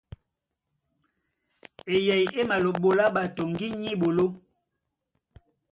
[1.95, 4.25] Eyɛy é maɓolá ɓato ŋgínya á eɓoló.